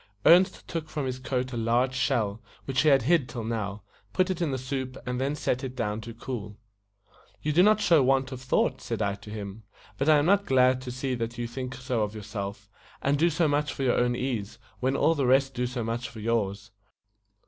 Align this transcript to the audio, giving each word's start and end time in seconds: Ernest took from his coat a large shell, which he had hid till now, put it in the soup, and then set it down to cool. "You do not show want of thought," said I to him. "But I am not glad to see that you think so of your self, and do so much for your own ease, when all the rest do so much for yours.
Ernest 0.25 0.67
took 0.67 0.89
from 0.89 1.05
his 1.05 1.19
coat 1.19 1.53
a 1.53 1.57
large 1.57 1.93
shell, 1.93 2.41
which 2.65 2.81
he 2.81 2.89
had 2.89 3.03
hid 3.03 3.29
till 3.29 3.43
now, 3.43 3.83
put 4.13 4.31
it 4.31 4.41
in 4.41 4.49
the 4.49 4.57
soup, 4.57 4.97
and 5.05 5.21
then 5.21 5.35
set 5.35 5.63
it 5.63 5.75
down 5.75 6.01
to 6.01 6.11
cool. 6.11 6.57
"You 7.43 7.53
do 7.53 7.61
not 7.61 7.79
show 7.79 8.01
want 8.01 8.31
of 8.31 8.41
thought," 8.41 8.81
said 8.81 9.03
I 9.03 9.13
to 9.13 9.29
him. 9.29 9.61
"But 9.99 10.09
I 10.09 10.17
am 10.17 10.25
not 10.25 10.47
glad 10.47 10.81
to 10.81 10.91
see 10.91 11.13
that 11.13 11.37
you 11.37 11.45
think 11.45 11.75
so 11.75 12.01
of 12.01 12.15
your 12.15 12.23
self, 12.23 12.67
and 13.03 13.15
do 13.19 13.29
so 13.29 13.47
much 13.47 13.73
for 13.73 13.83
your 13.83 13.99
own 13.99 14.15
ease, 14.15 14.57
when 14.79 14.95
all 14.95 15.13
the 15.13 15.27
rest 15.27 15.53
do 15.53 15.67
so 15.67 15.83
much 15.83 16.09
for 16.09 16.19
yours. 16.19 16.71